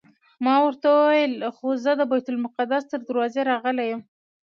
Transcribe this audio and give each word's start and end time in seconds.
ما 0.45 0.55
ورته 0.65 0.87
وویل 0.91 1.33
خو 1.55 1.67
زه 1.83 1.91
د 1.99 2.01
بیت 2.11 2.27
المقدس 2.31 2.83
تر 2.91 2.99
دروازې 3.07 3.41
راغلی 3.51 3.85
یم. 3.91 4.01